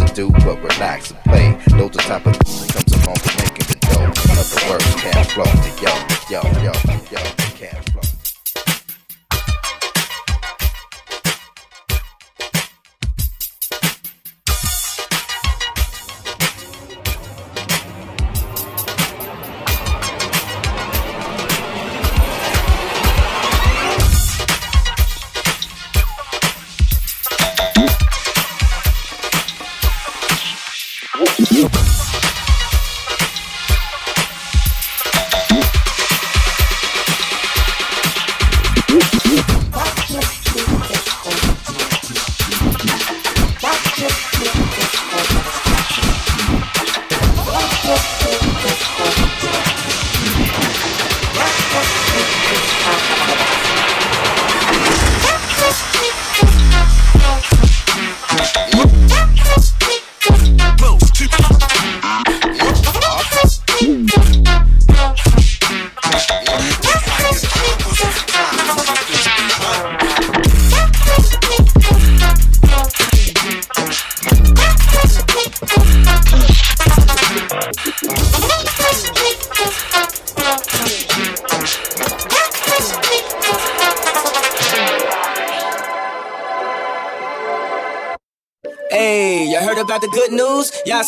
[0.00, 1.58] else to do but relax and play.
[1.78, 4.04] Those are type of comes along with making control.
[4.04, 5.92] In other words, cash flow to yo,
[6.30, 6.72] yo, yo,
[7.10, 7.33] yo,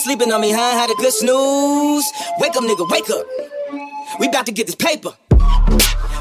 [0.07, 0.71] sleeping on me, huh?
[0.79, 2.07] Had a good snooze.
[2.39, 3.27] Wake up, nigga, wake up.
[4.21, 5.11] We about to get this paper.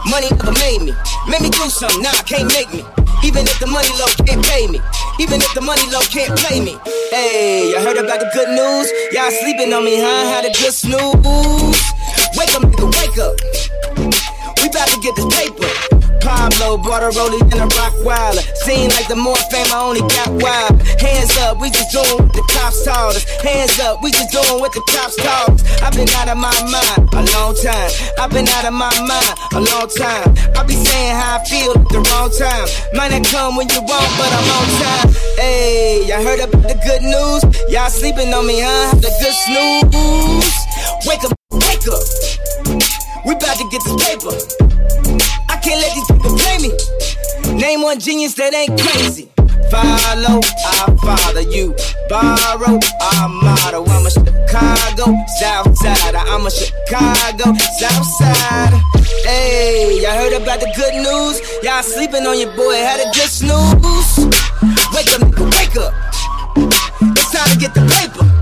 [0.09, 0.93] Money never made me.
[1.29, 2.81] Made me do something, nah, can't make me.
[3.21, 4.81] Even if the money low can't pay me.
[5.21, 6.73] Even if the money low can't play me.
[7.13, 8.89] Hey, y'all heard about the good news?
[9.13, 10.33] Y'all sleeping on me, huh?
[10.33, 11.77] Had a good snooze.
[12.41, 13.37] Wake up, nigga, wake up.
[14.65, 15.54] We about to get this paper.
[16.65, 18.41] Pablo brought a rollie and a rock wilder.
[18.65, 20.81] Seem like the more fame I only got wild.
[20.97, 23.21] Hands up, we just doing what the cops told us.
[23.45, 25.81] Hands up, we just doing what the cops told us.
[25.85, 27.91] I've been out of my mind a long time.
[28.17, 30.33] I've been out of my mind a long time.
[30.57, 32.65] I be saying how I feel at the wrong time.
[32.97, 35.09] Might not come when you want, but I'm on time.
[35.37, 37.45] Hey, y'all heard about the good news?
[37.69, 38.89] Y'all sleeping on me, huh?
[39.05, 40.49] The good snooze.
[41.05, 42.01] Wake up, wake up.
[43.21, 44.33] We about to get this paper.
[45.45, 46.14] I can't let these.
[47.55, 49.31] Name one genius that ain't crazy.
[49.71, 51.73] Follow, I follow you.
[52.09, 53.85] Borrow, our motto.
[53.87, 56.19] I'm a Chicago South Sider.
[56.19, 58.79] I'm a Chicago South Sider.
[59.23, 61.39] Hey, y'all heard about the good news?
[61.63, 64.27] Y'all sleeping on your boy, had a good snooze.
[64.93, 65.93] Wake up, nigga, wake up.
[67.15, 68.34] It's time to get the paper.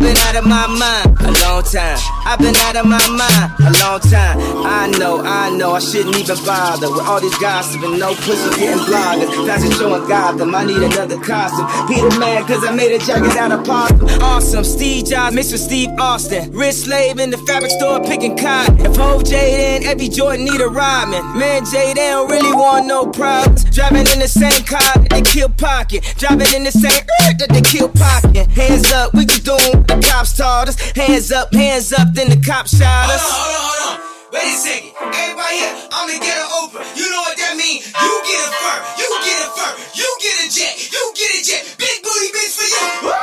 [0.00, 1.98] Been out of my mind a long time.
[2.24, 4.38] I've been out of my mind a long time.
[4.64, 7.98] I know, I know, I shouldn't even bother with all this gossiping.
[7.98, 9.46] No pussy getting bloggers.
[9.46, 10.54] Fashion showing Gotham.
[10.54, 11.68] I need another costume.
[11.86, 14.08] Peter Man, cause I made a jacket out of possum.
[14.22, 14.64] Awesome.
[14.64, 16.50] Steve Jobs with Steve Austin.
[16.52, 18.78] Rich slave in the fabric store picking cotton.
[18.80, 21.24] If Jade and every Jordan need a rhyming.
[21.38, 23.64] Man, Jay, they don't really want no problems.
[23.64, 26.02] Driving in the same car that they kill pocket.
[26.16, 28.48] Driving in the same earth that they kill pocket.
[28.50, 30.78] Hands up, we just doing the cops taught us.
[30.92, 33.20] Hands up, hands up, then the cops shot us.
[33.22, 34.10] Hold on, hold on, hold on.
[34.32, 34.94] Wait a second.
[34.94, 36.86] Everybody here, I'm gonna get an Oprah.
[36.94, 37.86] You know what that means?
[37.90, 38.78] You get a fur.
[39.02, 39.72] You get a fur.
[39.98, 40.74] You get a jet.
[40.92, 41.62] You get a jet.
[41.78, 43.20] Big booty bitch for you.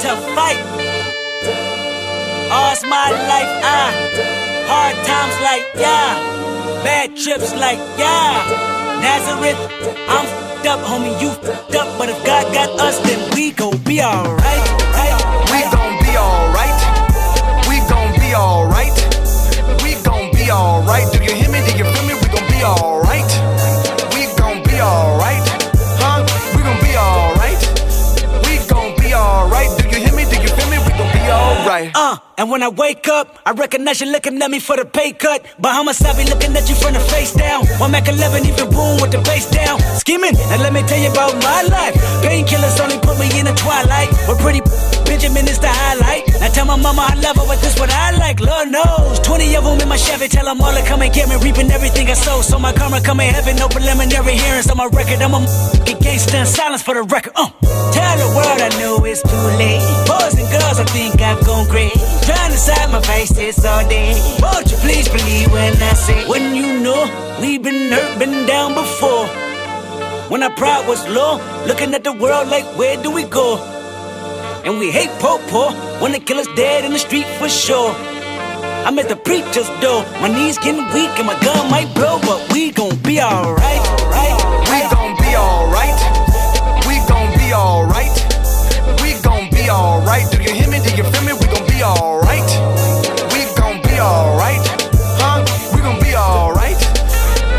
[0.00, 0.62] to fight.
[2.54, 3.90] All's my life, ah.
[4.70, 6.84] Hard times like, yeah.
[6.84, 8.46] Bad trips like, yeah.
[9.02, 9.58] Nazareth,
[10.08, 11.98] I'm fed up, homie, you fed up.
[11.98, 14.66] But if God got us, then we gon' be alright.
[14.94, 15.18] Right,
[15.50, 16.78] we gon' be alright.
[17.66, 18.94] We gon' be alright.
[19.82, 21.10] We gon' be alright.
[21.12, 21.58] Do you hear me?
[21.66, 22.14] Do you feel me?
[22.22, 23.30] We gon' be alright.
[24.14, 25.27] We gon' be alright.
[31.68, 31.90] Woo!
[31.94, 35.12] Uh, and when I wake up, I recognize you looking at me for the pay
[35.12, 35.44] cut.
[35.58, 37.66] Bahamas, I be looking at you from the face down.
[37.76, 39.78] One Mac 11, even boom with the face down.
[40.00, 41.94] Skimming, and let me tell you about my life.
[42.24, 44.08] Painkillers only put me in the twilight.
[44.26, 44.62] We're pretty
[45.08, 46.28] Benjamin is the highlight.
[46.40, 48.40] Now tell my mama I love her, but this what I like.
[48.40, 49.18] Lord knows.
[49.20, 51.36] 20 of them in my Chevy, tell them all to come and get me.
[51.42, 52.42] Reaping everything I sow.
[52.42, 55.20] So my karma come in heaven, no preliminary hearings on my record.
[55.22, 55.40] I'm a
[56.00, 57.32] gangster in silence for the record.
[57.36, 57.48] Uh.
[57.90, 59.80] Tell the world I know it's too late.
[60.06, 61.98] Boys and girls, I think I've gone crazy.
[62.28, 64.12] Trying to side my face this all day.
[64.42, 67.00] Won't you please believe when I say, when you know
[67.40, 69.26] we've been hurt, been down before.
[70.28, 73.77] When our pride was low, looking at the world like, where do we go?
[74.64, 77.94] And we hate po po when the killer's dead in the street for sure.
[78.86, 82.52] I'm at the preacher's door, my knees getting weak and my gun might blow, but
[82.52, 84.36] we gon' be alright, right?
[84.70, 85.98] We gon' be alright.
[86.88, 88.16] We gon' be alright.
[89.02, 90.24] We gon' be alright.
[90.32, 90.80] Do you hear me?
[90.80, 91.32] Do you feel me?
[91.36, 92.48] We gon' be alright.
[93.34, 94.64] We gon' be alright.
[95.20, 95.44] Huh?
[95.74, 96.80] We gon' be alright.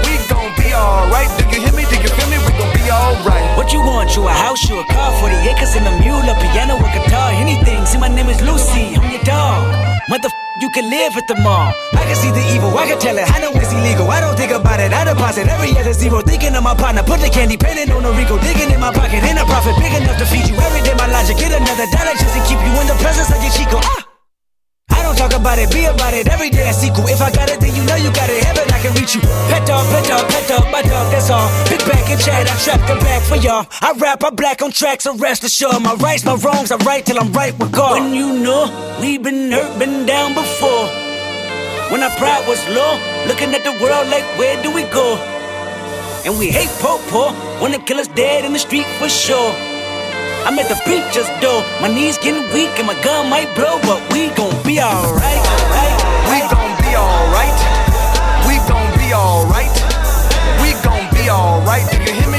[0.10, 1.30] We gon' be alright.
[1.38, 1.86] Do you hear me?
[1.86, 2.42] Do you feel me?
[2.42, 3.46] We gon' be alright.
[3.58, 4.16] What you want?
[4.16, 6.09] You a house, you a car, 40 acres and a mule,
[8.20, 9.64] name is Lucy, I'm your dog.
[10.12, 10.28] Mother,
[10.60, 11.72] you can live at the mall.
[11.96, 13.24] I can see the evil, I can tell it.
[13.24, 14.12] I know it's illegal.
[14.12, 14.92] I don't think about it.
[14.92, 16.20] I deposit every other zero.
[16.20, 19.24] Thinking of my partner, put the candy, painting on a Rico, digging in my pocket.
[19.24, 20.96] In a profit big enough to feed you every day.
[21.00, 23.80] My logic, get another dollar just to keep you in the presence of your Chico.
[23.80, 24.04] Ah!
[24.92, 26.28] I don't talk about it, be about it.
[26.28, 27.08] Every day I sequel.
[27.08, 28.44] If I got it, then you know you got it.
[28.44, 29.22] Heaven, I can reach you.
[29.48, 31.48] Pet dog, pet dog, pet dog, my dog, that's all.
[32.10, 33.68] Big back and chat, I trap the back for y'all.
[33.82, 35.82] I rap, I black on tracks, so rest assured.
[35.82, 38.02] My rights, my wrongs, I right till I'm right with God.
[38.02, 38.66] When you know
[39.00, 40.88] we've been hurt, been down before.
[41.92, 45.18] When our pride was low, looking at the world like, where do we go?
[46.26, 49.54] And we hate po po when the killer's dead in the street for sure.
[50.46, 54.02] I'm at the preacher's door, my knees getting weak and my gun might blow, but
[54.14, 55.46] we gon' be alright.
[56.26, 57.60] We gon' be alright.
[58.48, 59.79] We gon' be alright.
[61.30, 61.90] Alright.
[61.92, 62.39] Do you hear me?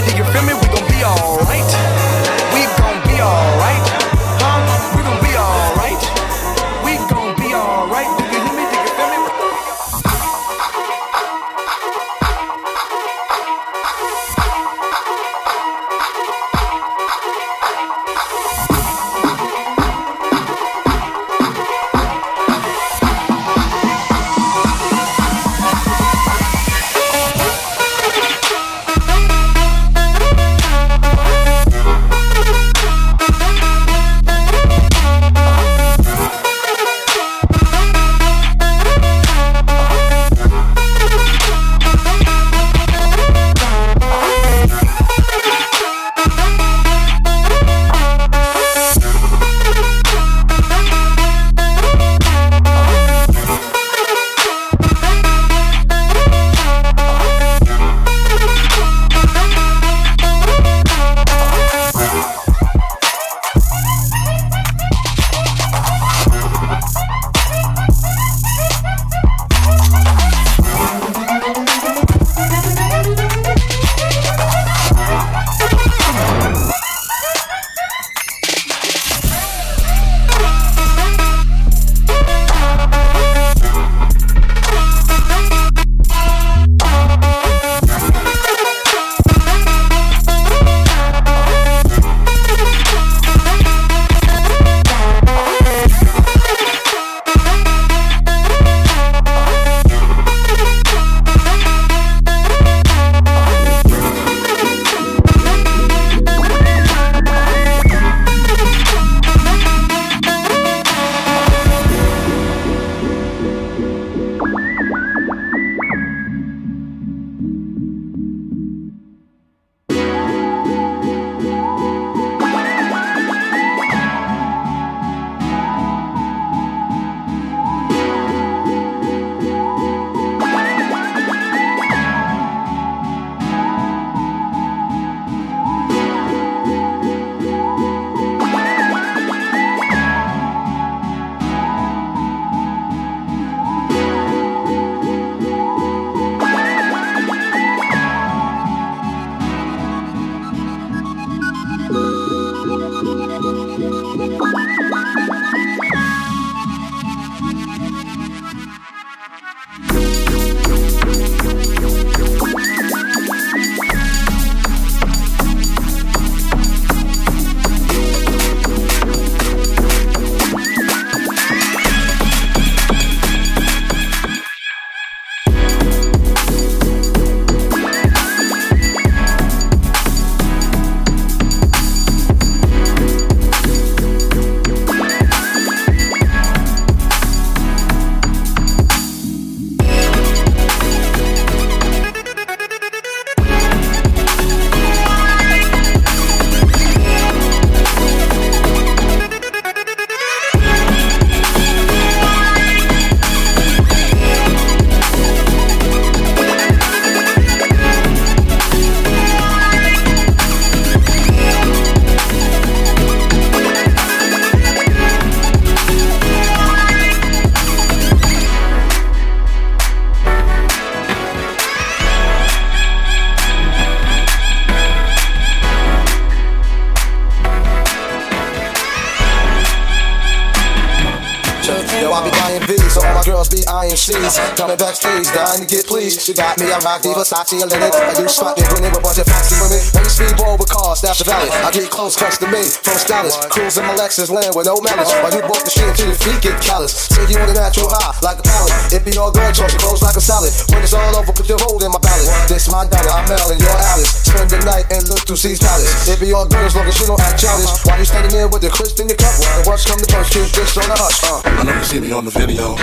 [234.10, 234.56] IMCs.
[234.56, 236.26] Coming backstage, dying to get pleased.
[236.26, 237.94] You got me, I rock the Versace and Lennox.
[237.94, 239.80] I do spot me, winning with a bunch of foxy women.
[239.94, 241.50] Let me speedball with cars, that's the valley.
[241.50, 243.46] I get close, custom made from stylists.
[243.50, 245.12] Cruising my Lexus land with no malice.
[245.22, 246.92] While you walk the street until your feet get callous.
[247.10, 248.74] Say you on a natural high, like a pallet.
[248.90, 250.50] It be all good, toss your clothes like a salad.
[250.74, 252.26] When it's all over, put your hold in my ballot.
[252.50, 254.26] This my dollar, I'm Mel and your Alice.
[254.26, 256.10] Spend the night and look through C's palace.
[256.10, 257.70] It be all good as long as you don't act childish.
[257.86, 259.34] While you standing there with the crisp in your cup.
[259.38, 261.22] And what's come to first, keep this on the hush.
[261.22, 261.42] Uh.
[261.44, 262.74] I know you see me on the video.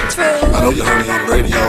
[0.56, 1.60] I know you heard me on the radio.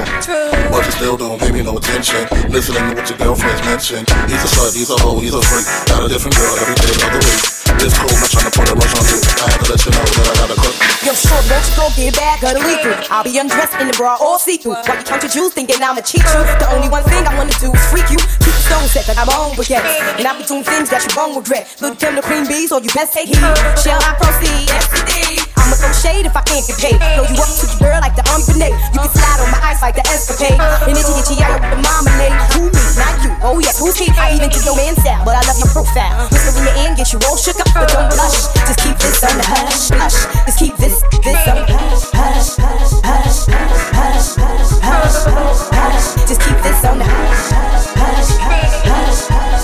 [0.69, 2.29] But you still don't pay me no attention.
[2.53, 4.05] Listening to what your girlfriends mention.
[4.29, 5.67] He's a slut, he's a hoe, he's a freak.
[5.89, 7.43] Got a different girl every day of the week.
[7.81, 9.19] This cool, I'm trying to put a rush on you.
[9.23, 10.79] I had to let you know that I got a crush.
[11.05, 11.45] Yo, short,
[11.79, 12.83] go get back of the week?
[13.09, 14.77] I'll be undressed in the bra all see-through.
[14.85, 16.43] While you count your jewels thinking I'ma cheat you.
[16.61, 18.19] The only one thing I wanna do is freak you.
[18.19, 20.19] Keep the stone set that I'm on baguettes.
[20.19, 21.71] And I'll be doing things that you won't regret.
[21.81, 23.41] Little Kim the cream bees, or you best take heed.
[23.81, 24.69] Shall I proceed?
[24.69, 25.58] Yes, indeed.
[25.69, 26.97] I'ma throw shade if I can't get paid.
[26.97, 28.73] Throw you up to the girl like the unbenay.
[28.73, 30.57] You can slide on my ice like the escapade.
[30.57, 32.33] And itchy itchy out the mama name.
[32.57, 32.81] Who me?
[32.97, 33.31] Not you.
[33.45, 34.09] Oh yeah, who's he?
[34.17, 36.25] I even get your man sound, but I love your profile.
[36.33, 38.49] Whisper in your end, get you all shook up, but don't blush.
[38.65, 40.17] Just keep this on the hush, hush.
[40.49, 43.45] Just keep this, this on the hush, hush, hush, hush,
[43.93, 46.07] hush, hush, hush, hush.
[46.25, 49.58] Just keep this on the hush, hush, hush, hush, hush.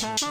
[0.00, 0.27] Ha ha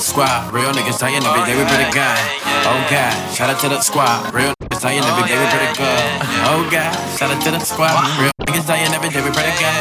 [0.00, 0.48] the squad.
[0.48, 2.16] Real niggas saying every day we pretty good.
[2.64, 4.32] Oh God, shout out to the squad.
[4.32, 6.00] Real niggas saying every day we pretty good.
[6.48, 8.00] Oh God, shout out to the squad.
[8.16, 9.76] Real niggas saying every day we pretty good.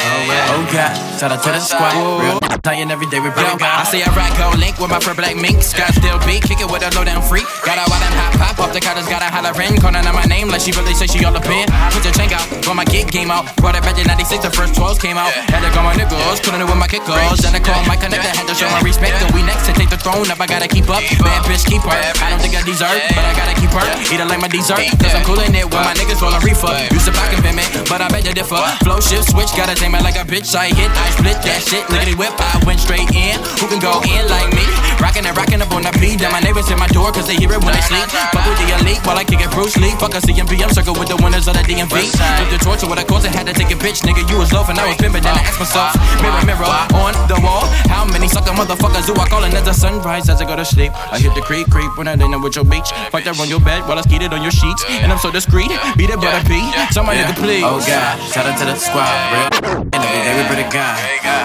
[0.52, 1.96] Oh God, shout out to the squad.
[2.20, 3.64] Real niggas saying every day we pretty good.
[3.64, 5.64] I see a rat go link with my fur black mink.
[5.64, 7.48] Scott still beat, kick it with a low down freak.
[7.64, 9.76] Got a them hot pop off the cutters, got a holler in.
[9.84, 11.68] Calling out my name like she really say she all up in.
[11.92, 13.52] Put your chain out, when my gig game out.
[13.60, 15.36] Brought it back in 96, the first 12s came out.
[15.52, 17.44] Had to call my niggas, couldn't do with my kickers.
[17.44, 19.20] Then I called my connector, had to show my respect.
[19.20, 21.04] And we next to take the throne up, I gotta keep up.
[21.20, 22.00] Bad bitch, keep her.
[22.24, 23.86] I don't think I deserve, but I gotta keep her.
[24.08, 26.72] Eat her like my dessert, cause I'm coolin' it when my niggas rollin' reefer.
[26.96, 28.64] Used to back and me, but I bet you differ.
[28.88, 30.56] Flow shift switch, gotta take it like a bitch.
[30.56, 33.36] I hit, I split that shit, lickety whip, I went straight in.
[33.60, 34.64] Who can go in like me?
[35.02, 36.22] Rockin' and rockin' up on the beat.
[36.22, 38.08] Then my neighbors hit my door, cause they hear it when they sleep.
[38.32, 39.92] Fuck with the elite while I kick it Bruce Lee.
[39.98, 41.94] Fuck a CMP, I'm circle with the winners of the DMV.
[41.94, 44.28] With the torture, what I caused, I had to take a bitch, nigga.
[44.30, 46.88] You was low and I was pimpin', then I asked myself, uh, mirror, mirror uh,
[46.94, 47.06] uh.
[47.06, 47.66] on the wall.
[47.90, 50.92] How many sucker motherfuckers do I call another sunrise as I go to sleep?
[51.12, 52.92] I hit the creep, creep when I lay with your beach.
[53.12, 54.84] Fight that on your bed while I it on your sheets.
[55.02, 56.66] And I'm so discreet, beat it, but I pee.
[56.94, 57.64] Somebody nigga, please.
[57.66, 59.10] Oh God, shout out to the squad.
[59.32, 60.96] Real and every day we pretty good.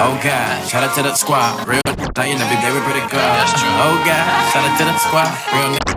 [0.00, 1.66] Oh God, shout out to the squad.
[1.68, 1.80] Real
[2.12, 3.20] dying every day we pretty good.
[3.80, 5.30] Oh God, shout out to the squad.
[5.52, 5.93] Real and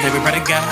[0.00, 0.62] day we pretty good.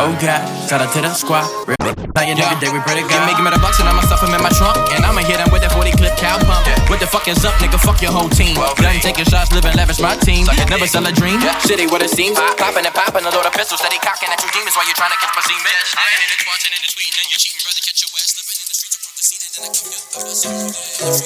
[0.00, 1.44] Oh God, shout out to the squad.
[1.68, 1.76] Real
[2.16, 2.96] dying every day we good.
[3.04, 4.76] Give me, give me the bucks and I'ma stuff 'em in my trunk.
[4.96, 6.64] And I'ma hit 'em with that 40 clip cow pump.
[6.88, 7.78] What the fuck is up, nigga?
[7.78, 8.56] Fuck your whole team.
[8.56, 10.46] Done taking shots, living lavish, my team.
[10.68, 11.40] Never sell a dream.
[11.66, 12.38] Shitty what it seems.
[12.56, 15.12] Popping and popping a load of pistols, steady cocking at your demons while you're trying
[15.12, 15.76] to catch my semen.
[15.96, 17.82] I ain't in the twatching and the tweeting and you're cheating, brother.
[17.84, 20.00] Catch your ass slipping in the streets across the scene and then I come your
[20.16, 21.20] myself.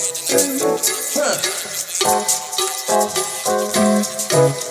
[4.35, 4.64] That's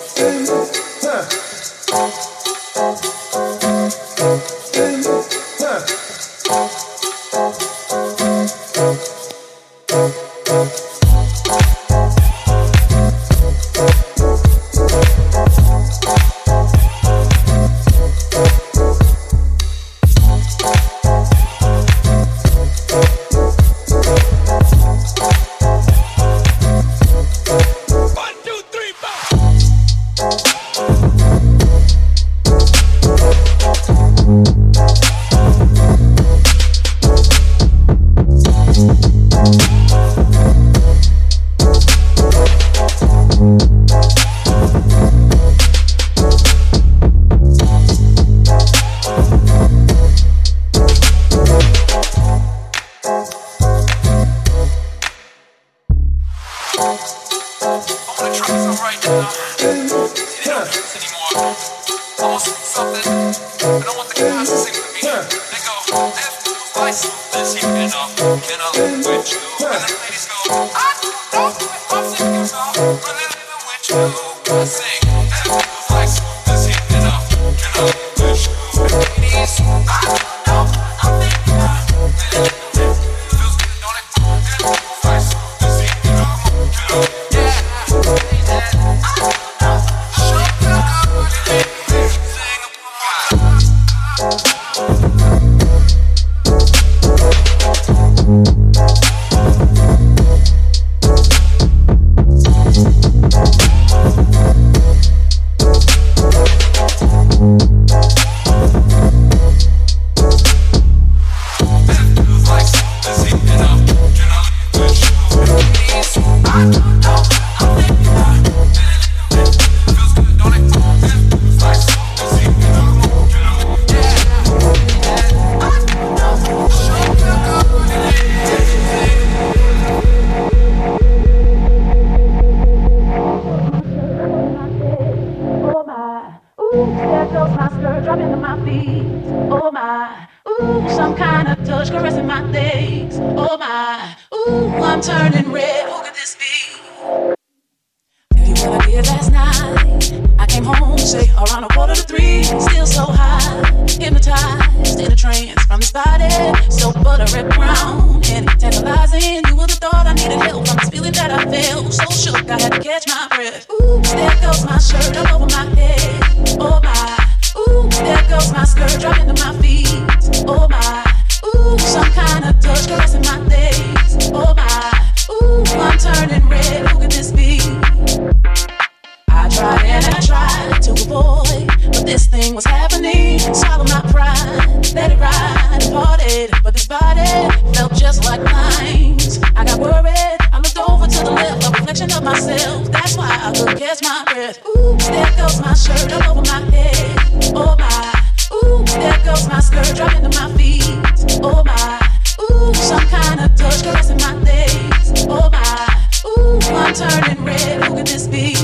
[206.94, 207.84] turning red.
[207.84, 208.54] Who could this be?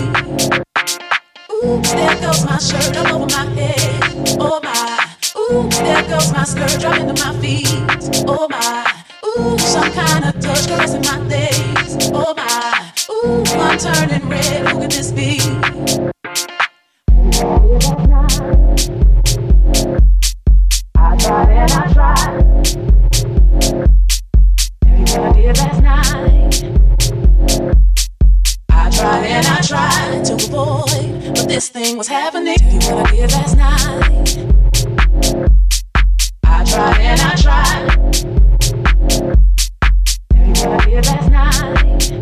[1.52, 4.36] Ooh, there goes my shirt all over my head.
[4.38, 5.08] Oh my.
[5.36, 7.66] Ooh, there goes my skirt dropping to my feet.
[8.26, 8.86] Oh my.
[9.26, 12.10] Ooh, some kind of touch caressing my legs.
[12.12, 12.92] Oh my.
[13.10, 14.68] Ooh, I'm turning red.
[14.68, 15.40] Who could this be?
[20.96, 21.72] I got it.
[21.72, 21.99] I
[31.50, 32.54] this thing was happening.
[32.54, 34.38] Tell you what I did last night.
[36.44, 37.86] I tried and I tried.
[40.30, 42.12] Tell you what I did last night.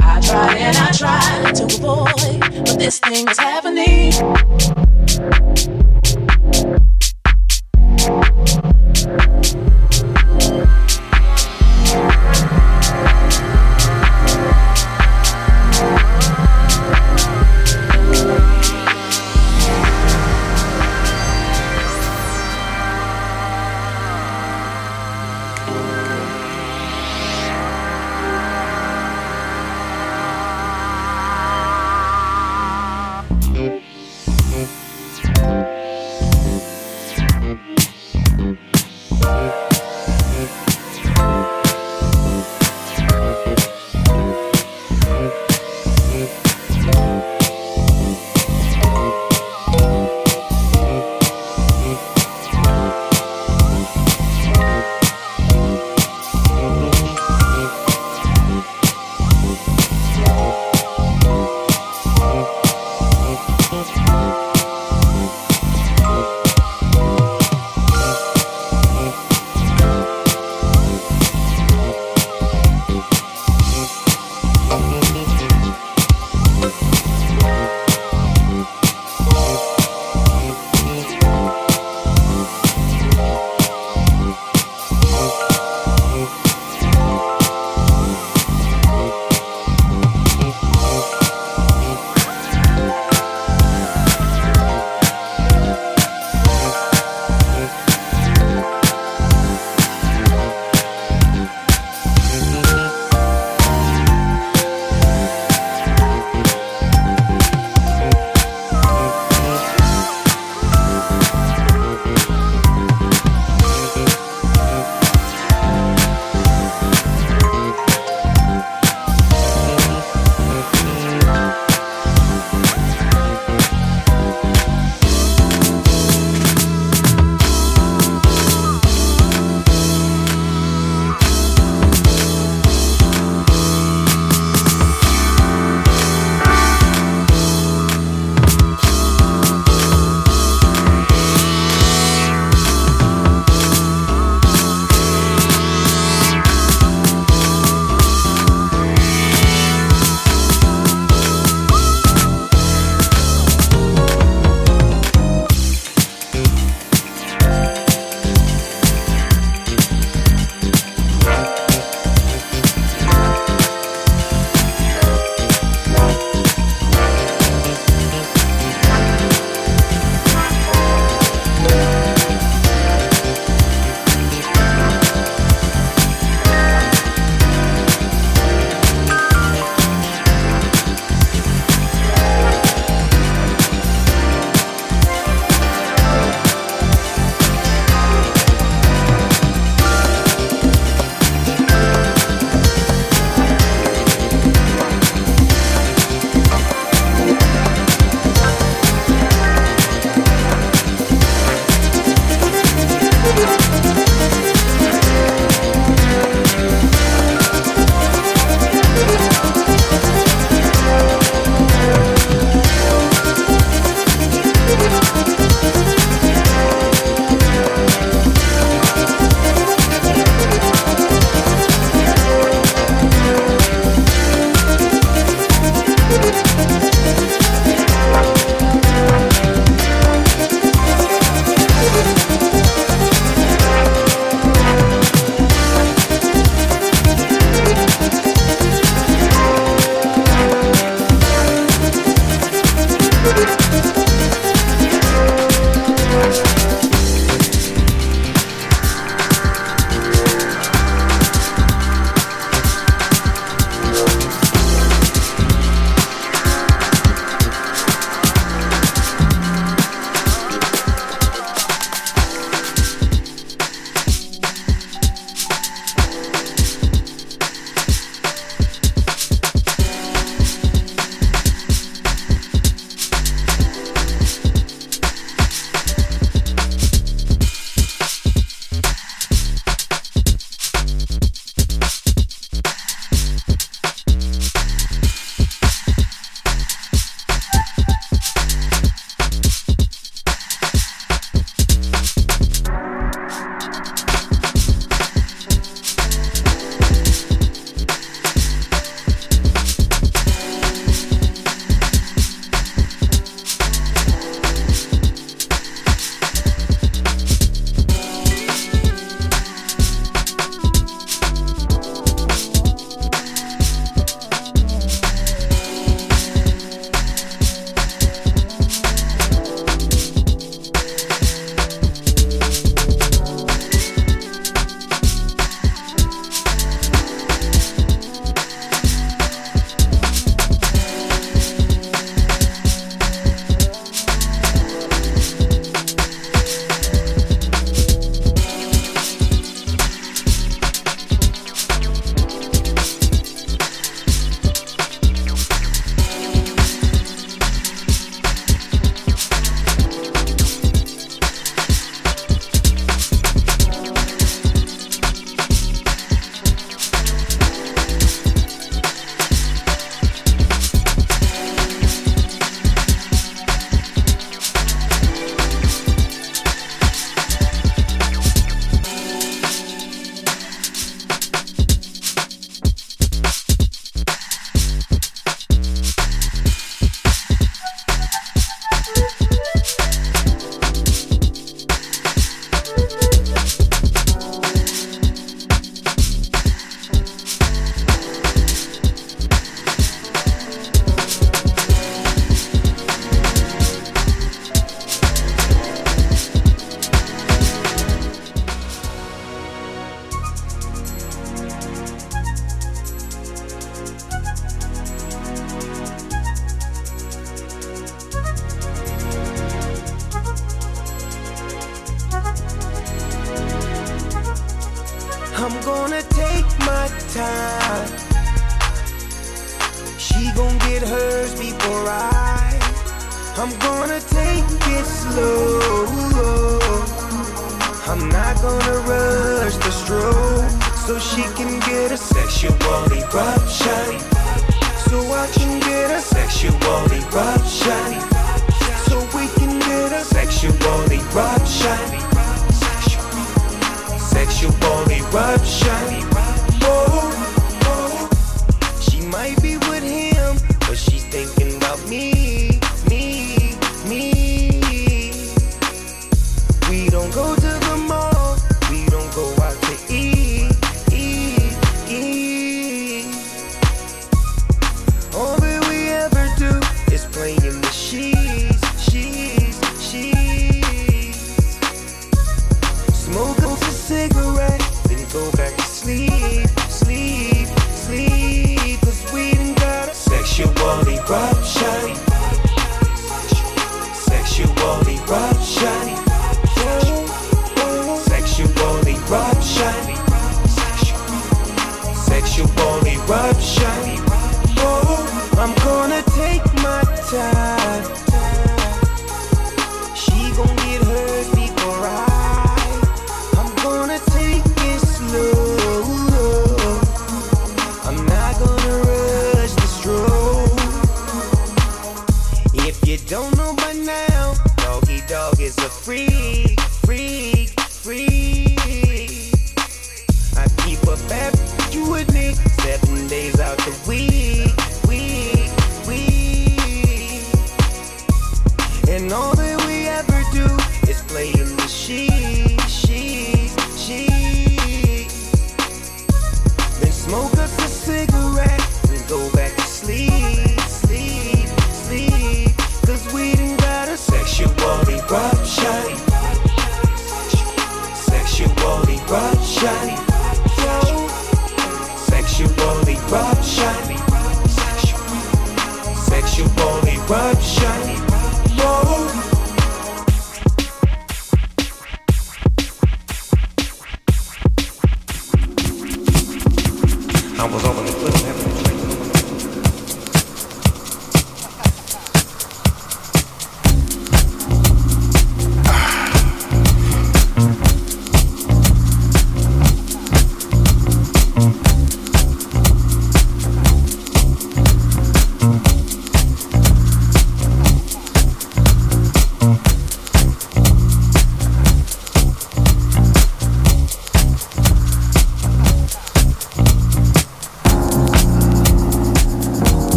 [0.00, 4.12] I tried and I tried to avoid, but this thing was happening.
[9.02, 9.71] Thank